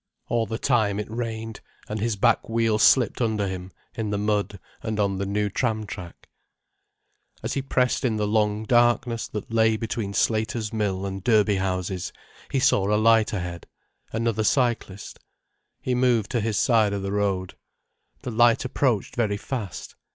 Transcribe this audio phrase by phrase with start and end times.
[0.29, 4.59] All the time it rained, and his back wheel slipped under him, in the mud
[4.81, 6.27] and on the new tram track.
[7.43, 12.11] As he pressed in the long darkness that lay between Slaters Mill and Durbeyhouses,
[12.49, 15.19] he saw a light ahead—another cyclist.
[15.79, 17.53] He moved to his side of the road.
[18.23, 19.93] The light approached very fast.